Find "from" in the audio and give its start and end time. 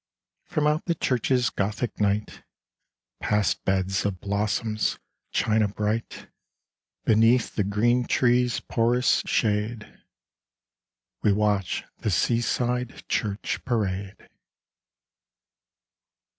0.45-0.65